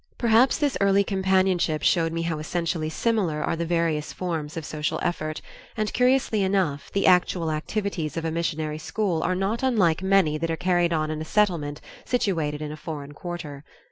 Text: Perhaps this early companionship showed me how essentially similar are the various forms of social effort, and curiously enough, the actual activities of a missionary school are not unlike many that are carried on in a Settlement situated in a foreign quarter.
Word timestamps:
Perhaps 0.17 0.57
this 0.57 0.75
early 0.81 1.03
companionship 1.03 1.83
showed 1.83 2.11
me 2.11 2.23
how 2.23 2.39
essentially 2.39 2.89
similar 2.89 3.43
are 3.43 3.55
the 3.55 3.67
various 3.67 4.11
forms 4.11 4.57
of 4.57 4.65
social 4.65 4.99
effort, 5.03 5.43
and 5.77 5.93
curiously 5.93 6.41
enough, 6.41 6.91
the 6.91 7.05
actual 7.05 7.51
activities 7.51 8.17
of 8.17 8.25
a 8.25 8.31
missionary 8.31 8.79
school 8.79 9.21
are 9.21 9.35
not 9.35 9.61
unlike 9.61 10.01
many 10.01 10.39
that 10.39 10.49
are 10.49 10.55
carried 10.55 10.91
on 10.91 11.11
in 11.11 11.21
a 11.21 11.23
Settlement 11.23 11.81
situated 12.03 12.63
in 12.63 12.71
a 12.71 12.77
foreign 12.77 13.11
quarter. 13.13 13.63